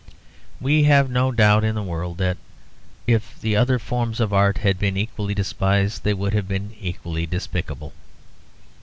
We 0.59 0.85
have 0.85 1.11
no 1.11 1.31
doubt 1.31 1.63
in 1.63 1.75
the 1.75 1.83
world 1.83 2.17
that, 2.17 2.39
if 3.05 3.39
the 3.39 3.55
other 3.55 3.77
forms 3.77 4.19
of 4.19 4.33
art 4.33 4.57
had 4.57 4.79
been 4.79 4.97
equally 4.97 5.35
despised, 5.35 6.01
they 6.03 6.15
would 6.15 6.33
have 6.33 6.47
been 6.47 6.73
equally 6.79 7.27
despicable. 7.27 7.93